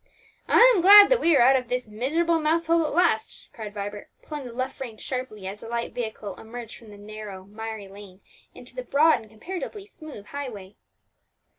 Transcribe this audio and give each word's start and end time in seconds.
"I 0.47 0.57
am 0.75 0.81
glad 0.81 1.11
that 1.11 1.19
we 1.19 1.37
are 1.37 1.43
out 1.43 1.55
of 1.55 1.67
this 1.67 1.87
miserable 1.87 2.39
mouse 2.39 2.65
hole 2.65 2.87
at 2.87 2.93
last," 2.95 3.49
cried 3.53 3.75
Vibert, 3.75 4.09
pulling 4.23 4.45
the 4.45 4.51
left 4.51 4.79
rein 4.79 4.97
sharply 4.97 5.45
as 5.45 5.59
the 5.59 5.67
light 5.69 5.93
vehicle 5.93 6.33
emerged 6.39 6.75
from 6.75 6.89
the 6.89 6.97
narrow, 6.97 7.45
miry 7.45 7.87
lane 7.87 8.19
into 8.55 8.73
the 8.73 8.81
broad 8.81 9.21
and 9.21 9.29
comparatively 9.29 9.85
smooth 9.85 10.25
highway. 10.25 10.75